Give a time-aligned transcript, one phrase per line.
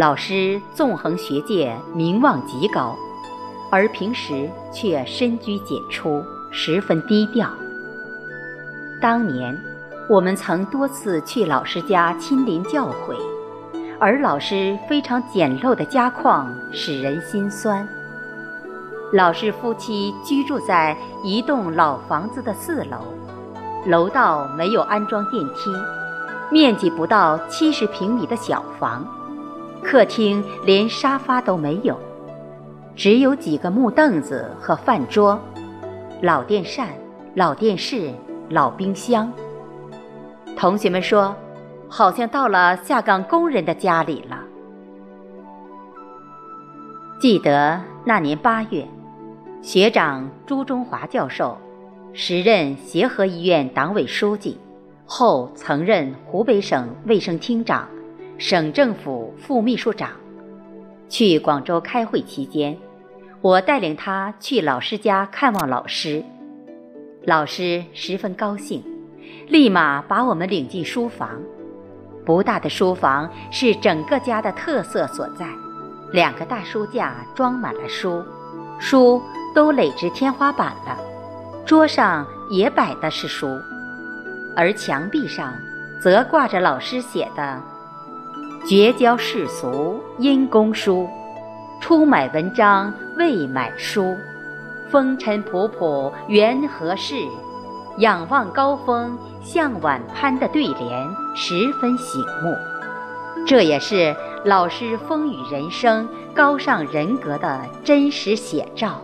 [0.00, 2.96] 老师纵横学界，名望极高，
[3.70, 7.50] 而平时却深居简出，十分低调。
[8.98, 9.54] 当年，
[10.08, 13.14] 我们曾多次去老师家亲临教诲，
[13.98, 17.86] 而老师非常简陋的家况使人心酸。
[19.12, 23.04] 老师夫妻居住在一栋老房子的四楼，
[23.84, 25.70] 楼道没有安装电梯，
[26.50, 29.06] 面积不到七十平米的小房。
[29.82, 31.98] 客厅连沙发都没有，
[32.94, 35.38] 只有几个木凳子和饭桌，
[36.22, 36.88] 老电扇、
[37.34, 38.12] 老电视、
[38.48, 39.32] 老冰箱。
[40.56, 41.34] 同学们说，
[41.88, 44.38] 好像到了下岗工人的家里了。
[47.20, 48.86] 记得那年八月，
[49.62, 51.56] 学长朱中华教授，
[52.12, 54.58] 时任协和医院党委书记，
[55.04, 57.88] 后曾任湖北省卫生厅长。
[58.40, 60.12] 省政府副秘书长
[61.10, 62.74] 去广州开会期间，
[63.42, 66.24] 我带领他去老师家看望老师。
[67.26, 68.82] 老师十分高兴，
[69.46, 71.38] 立马把我们领进书房。
[72.24, 75.46] 不大的书房是整个家的特色所在，
[76.10, 78.24] 两个大书架装满了书，
[78.80, 79.20] 书
[79.54, 80.96] 都垒至天花板了，
[81.66, 83.46] 桌上也摆的是书，
[84.56, 85.52] 而墙壁上
[86.02, 87.62] 则挂着老师写的。
[88.66, 91.08] 绝交世俗因公书，
[91.80, 94.14] 出买文章未买书。
[94.90, 97.14] 风尘仆仆缘何事？
[97.98, 102.54] 仰望高峰向晚攀的对联十分醒目，
[103.46, 109.00] 这也是老师风雨人生、高尚人格的真实写照。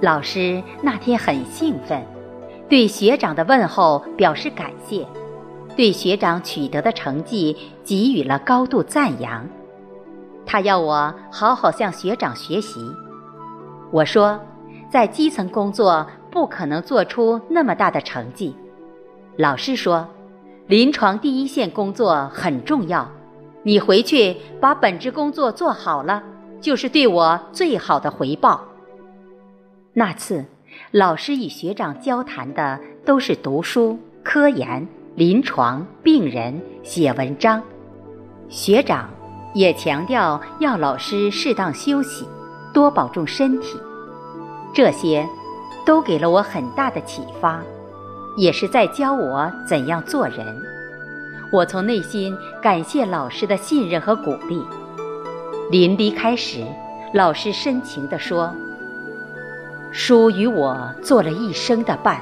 [0.00, 2.04] 老师那天很兴奋，
[2.68, 5.06] 对学长的问候表示感谢。
[5.76, 9.46] 对学长取得的成绩给予了高度赞扬，
[10.46, 12.80] 他要我好好向学长学习。
[13.90, 14.40] 我说，
[14.90, 18.54] 在基层工作不可能做出那么大的成绩。
[19.36, 20.08] 老师说，
[20.66, 23.10] 临床第一线工作很重要，
[23.62, 26.22] 你回去把本职工作做好了，
[26.60, 28.62] 就是对我最好的回报。
[29.92, 30.44] 那次，
[30.92, 34.86] 老师与学长交谈的都是读书、科研。
[35.16, 37.62] 临床病人写文章，
[38.48, 39.08] 学长
[39.54, 42.26] 也强调要老师适当休息，
[42.72, 43.78] 多保重身体。
[44.74, 45.24] 这些
[45.86, 47.62] 都给了我很大的启发，
[48.36, 50.60] 也是在教我怎样做人。
[51.52, 54.60] 我从内心感谢老师的信任和鼓励。
[55.70, 56.66] 临离开时，
[57.12, 58.52] 老师深情地说
[59.92, 62.20] ：“书与我做了一生的伴，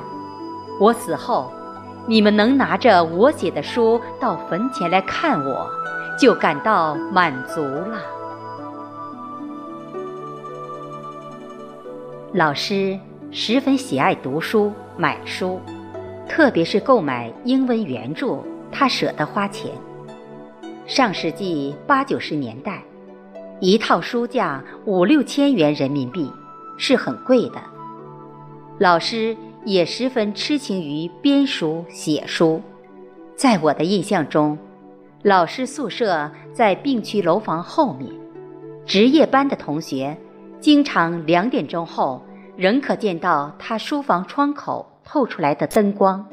[0.79, 1.51] 我死后。”
[2.07, 5.71] 你们能拿着我写的书到坟前来看我，
[6.19, 7.99] 就感到满足了。
[12.33, 12.99] 老师
[13.31, 15.61] 十分喜爱读书、买书，
[16.29, 18.39] 特别是购买英文原著，
[18.73, 19.71] 他舍得花钱。
[20.87, 22.83] 上世纪八九十年代，
[23.61, 26.29] 一套书价五六千元人民币，
[26.77, 27.63] 是很贵的。
[28.79, 29.37] 老师。
[29.65, 32.61] 也十分痴情于编书写书，
[33.37, 34.59] 在我的印象中，
[35.23, 38.11] 老师宿舍在病区楼房后面，
[38.85, 40.17] 值夜班的同学
[40.59, 42.21] 经常两点钟后
[42.57, 46.27] 仍可见到他书房窗口透出来的灯光。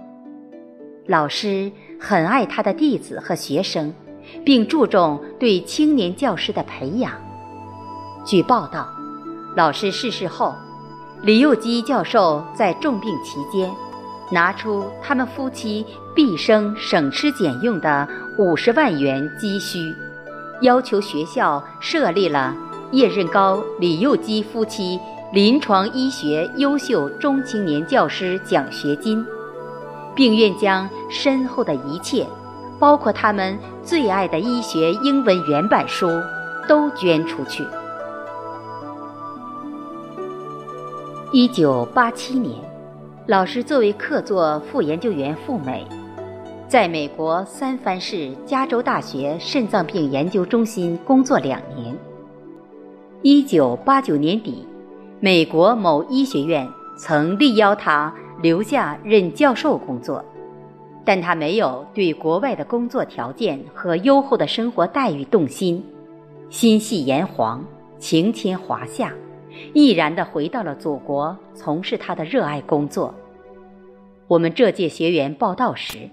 [1.06, 3.94] 老师很爱他的弟子和学生，
[4.44, 7.12] 并注重对青年教师的培养。
[8.26, 8.90] 据报道，
[9.56, 10.56] 老师逝世后。
[11.22, 13.70] 李幼基教授在重病期间，
[14.32, 15.86] 拿出他们夫妻
[16.16, 18.08] 毕生省吃俭用的
[18.38, 19.94] 五十万元积蓄，
[20.62, 22.56] 要求学校设立了
[22.92, 24.98] 叶任高、李幼基夫妻
[25.34, 29.26] 临床医学优秀中青年教师奖学金，
[30.16, 32.26] 并愿将身后的一切，
[32.80, 36.08] 包括他们最爱的医学英文原版书，
[36.66, 37.68] 都捐出去。
[41.32, 42.56] 一九八七年，
[43.28, 45.86] 老师作为客座副研究员赴美，
[46.68, 51.96] 在美国三藩市加州大学肾脏病研究中心工作两年。
[53.22, 54.66] 一九八九年底，
[55.20, 56.68] 美国某医学院
[56.98, 58.12] 曾力邀他
[58.42, 60.26] 留下任教授工作，
[61.06, 65.86] 但他没有对国外的工作条件和优厚的生活待遇动心，
[66.50, 67.64] 心系炎黄，
[68.00, 69.14] 情牵华夏。
[69.74, 73.14] 毅然地回到了祖国，从事他的热爱工作。
[74.28, 76.10] 我们这届学员报道时，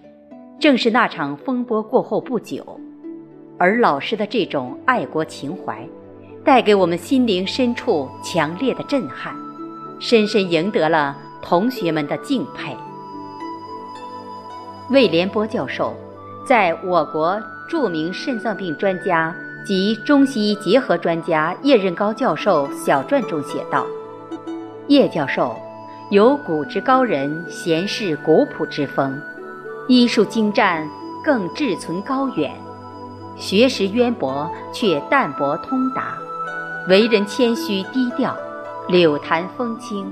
[0.59, 2.81] 正是那场风波过后不久。
[3.59, 5.89] 而老师的这种爱国情怀，
[6.45, 9.35] 带给我们心灵深处强烈的震撼，
[9.99, 12.77] 深深赢得了同学们的敬佩。
[14.91, 15.95] 魏连波教授，
[16.47, 19.35] 在我国著名肾脏病专家
[19.67, 23.85] 及中西医结合专家叶任高教授小传中写道
[24.87, 25.57] ：“叶教授
[26.11, 29.21] 有古之高人贤士古朴之风，
[29.89, 30.89] 医术精湛，
[31.25, 32.55] 更志存高远。”
[33.37, 36.17] 学识渊博却淡泊通达，
[36.89, 38.35] 为人谦虚低调，
[38.89, 40.07] 柳谈风轻，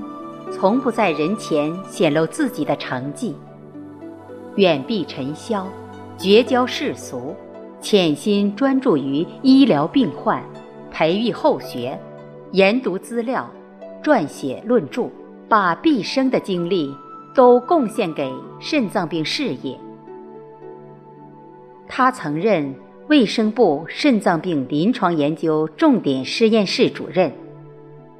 [0.51, 3.35] 从不在人前显露自己的成绩。
[4.57, 5.65] 远避尘嚣，
[6.17, 7.35] 绝交世俗，
[7.85, 10.43] 潜心专注于医疗病患，
[10.91, 11.95] 培育后学，
[12.51, 13.47] 研读资料，
[14.03, 15.07] 撰写论著，
[15.47, 16.91] 把毕生的精力
[17.35, 19.79] 都贡献给肾脏病事业。
[21.87, 22.73] 他曾任。
[23.07, 27.31] 卫生部肾脏病临床研究重点实验室主任，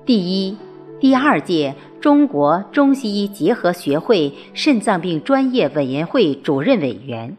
[0.05, 0.55] 第一、
[0.99, 7.35] 第二届中国中西医结合学会肾脏病专业委员会主任委员，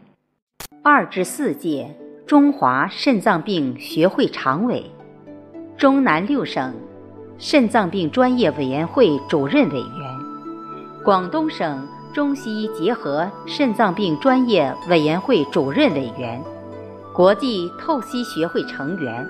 [0.83, 1.95] 二至四届
[2.27, 4.83] 中华肾脏病学会常委，
[5.77, 6.73] 中南六省
[7.37, 9.87] 肾脏病专业委员会主任委员，
[11.05, 16.43] 广东省中西医结合肾脏病专业委员会主任委员。
[17.15, 19.25] 国际透析学会成员，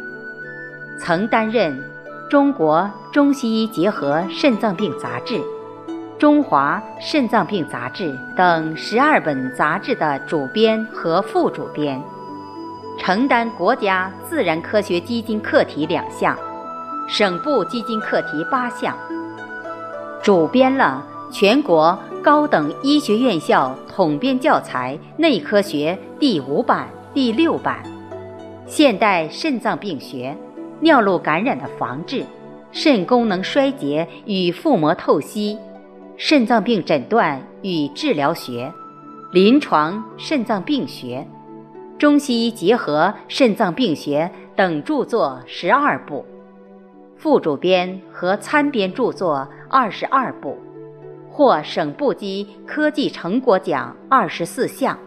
[0.99, 1.79] 曾担任
[2.31, 5.35] 《中国中西医结合肾脏病杂志》
[6.17, 8.05] 《中华肾脏病杂志》
[8.35, 12.01] 等十二本杂志的主编和副主编，
[12.97, 16.37] 承担国家自然科学基金课题两项，
[17.07, 18.97] 省部基金课题八项，
[20.21, 26.87] 主编了全国高等医学院校统编教材《内科学》第五版。
[27.13, 27.81] 第六版，
[28.67, 30.37] 现代肾脏病学、
[30.81, 32.23] 尿路感染的防治、
[32.71, 35.57] 肾功能衰竭与腹膜透析、
[36.15, 38.71] 肾脏病诊断与治疗学、
[39.31, 41.25] 临床肾脏病学、
[41.97, 46.23] 中西医结合肾脏病学等著作十二部，
[47.15, 50.57] 副主编和参编著作二十二部，
[51.31, 54.97] 获省部级科技成果奖二十四项。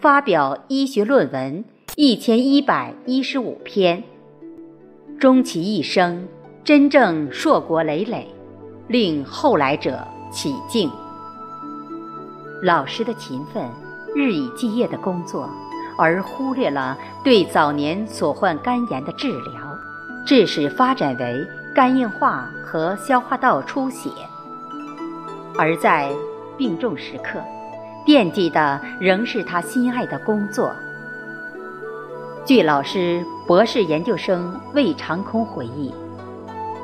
[0.00, 1.64] 发表医学论文
[1.94, 4.02] 一千一百一十五篇，
[5.20, 6.26] 终其一生
[6.64, 8.26] 真正硕果累累，
[8.88, 10.90] 令后来者起敬。
[12.64, 13.64] 老师的勤奋、
[14.16, 15.48] 日以继夜的工作，
[15.96, 19.78] 而忽略了对早年所患肝炎的治疗，
[20.26, 24.10] 致使发展为肝硬化和消化道出血，
[25.58, 26.10] 而在
[26.56, 27.38] 病重时刻。
[28.04, 30.74] 惦记的仍是他心爱的工作。
[32.44, 35.94] 据老师博士研究生魏长空回忆，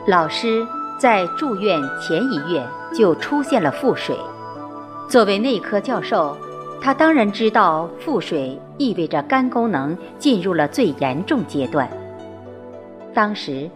[0.07, 0.65] 老师
[0.97, 2.65] 在住院前一月
[2.95, 4.17] 就出现了腹水。
[5.09, 6.37] 作为内科教授，
[6.81, 11.89] 他当然知道腹水意味着肝功能进入了最严重阶段。
[13.13, 13.69] 当时，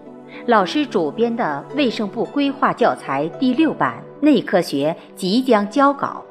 [0.46, 6.24] 老师主编的卫生部规划教材第六版内科学即将交稿。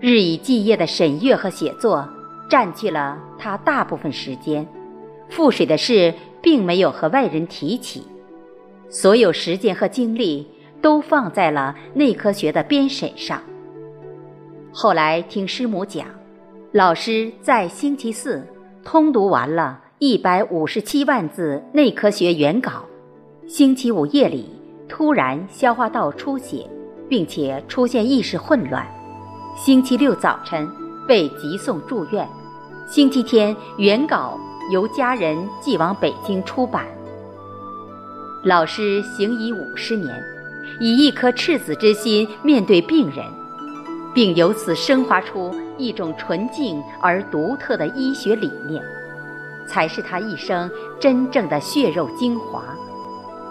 [0.00, 2.08] 日以继夜的审阅和写作，
[2.48, 4.66] 占据了他大部分时间。
[5.28, 8.04] 腹水的事并没有和外人提起，
[8.88, 10.46] 所有时间和精力
[10.80, 13.42] 都放在了内科学的编审上。
[14.80, 16.06] 后来听师母讲，
[16.70, 18.46] 老师在星期四
[18.84, 22.84] 通读完了一百五十七万字内科学原稿，
[23.48, 24.48] 星期五夜里
[24.88, 26.64] 突然消化道出血，
[27.08, 28.86] 并且出现意识混乱。
[29.56, 30.70] 星期六早晨
[31.08, 32.24] 被急送住院，
[32.86, 34.38] 星期天原稿
[34.70, 36.86] 由家人寄往北京出版。
[38.44, 40.14] 老师行医五十年，
[40.78, 43.26] 以一颗赤子之心面对病人，
[44.18, 48.82] 并由此升华出一种纯净而独特的医学理念，
[49.64, 52.64] 才是他一生真正的血肉精华。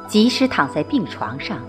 [0.10, 1.62] 即使躺在病床上，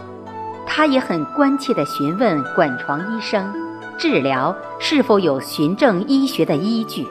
[0.66, 3.54] 他也很关切地询问管床医生。
[3.96, 7.06] 治疗是否有循证医学的依据？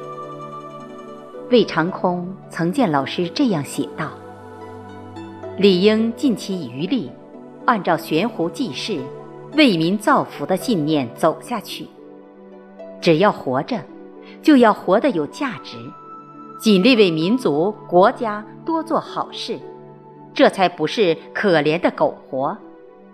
[1.49, 4.09] 魏长空曾见老师这样写道
[5.57, 7.09] ：“理应尽其余力，
[7.63, 8.99] 按照悬壶济世、
[9.57, 11.87] 为民造福的信念走下去。
[13.01, 13.79] 只要活着，
[14.41, 15.77] 就要活得有价值，
[16.59, 19.59] 尽力为民族、国家多做好事，
[20.33, 22.55] 这才不是可怜的苟活，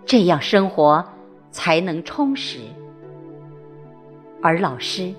[0.04, 1.02] 这样生活
[1.50, 2.58] 才能充实。”
[4.42, 5.14] 而老师，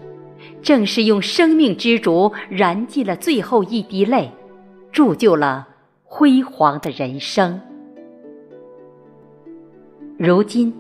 [0.62, 4.30] 正是用生命之烛燃尽了最后一滴泪，
[4.92, 5.68] 铸就了
[6.04, 7.60] 辉煌的人生。
[10.18, 10.72] 如今，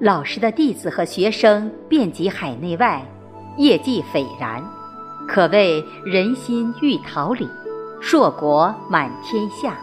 [0.00, 3.04] 老师的弟子和学生遍及海内外，
[3.58, 4.64] 业绩斐然，
[5.28, 7.46] 可谓人心欲桃李，
[8.00, 9.76] 硕果满天下。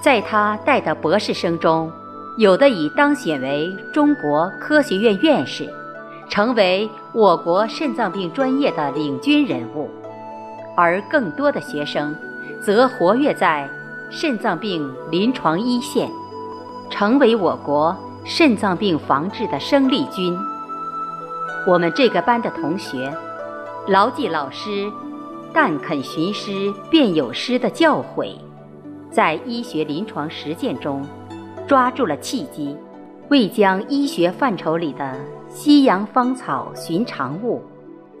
[0.00, 1.88] 在他带的博士生中，
[2.38, 5.72] 有的已当选为中国科学院院士，
[6.28, 9.88] 成为我国肾脏病专业的领军人物；
[10.76, 12.12] 而更多的学生，
[12.60, 13.70] 则活跃在
[14.10, 16.10] 肾脏病临床一线，
[16.90, 17.96] 成为我国。
[18.32, 20.38] 肾脏病防治的生力军。
[21.66, 23.12] 我们这个班的同学，
[23.88, 24.88] 牢记老师
[25.52, 28.36] “但肯寻师，便有师”的教诲，
[29.10, 31.04] 在医学临床实践中，
[31.66, 32.76] 抓住了契机，
[33.30, 35.16] 为将医学范畴里的
[35.48, 37.60] 西洋芳草寻常物，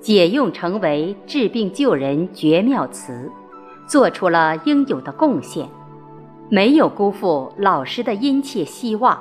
[0.00, 3.30] 解用成为治病救人绝妙词，
[3.86, 5.68] 做出了应有的贡献，
[6.48, 9.16] 没有辜负老师的殷切希望。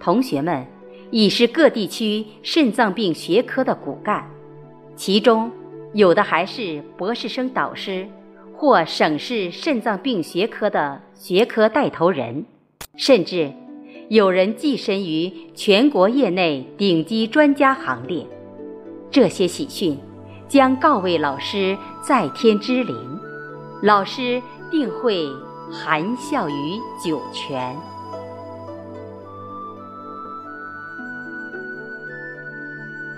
[0.00, 0.66] 同学们
[1.10, 4.28] 已是各地区肾脏病学科的骨干，
[4.96, 5.50] 其中
[5.92, 8.08] 有的还是博士生导师
[8.56, 12.44] 或省市肾脏病学科的学科带头人，
[12.96, 13.52] 甚至
[14.08, 18.26] 有人跻身于全国业内顶级专家行列。
[19.10, 19.98] 这些喜讯
[20.48, 22.96] 将告慰老师在天之灵，
[23.82, 24.40] 老师
[24.70, 25.28] 定会
[25.70, 27.76] 含笑于九泉。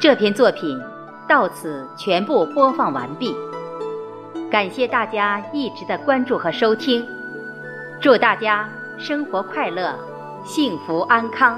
[0.03, 0.83] 这篇作品
[1.29, 3.37] 到此全部播放完毕，
[4.51, 7.07] 感谢大家一直的关注和收听，
[8.01, 8.69] 祝大家
[8.99, 9.97] 生活快乐、
[10.45, 11.57] 幸福安康。